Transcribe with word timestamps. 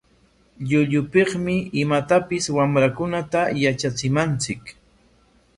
Llullupikmi 0.69 1.55
imatapis 1.83 2.43
wamrakunata 2.55 3.41
yatrachinanchik. 3.63 4.61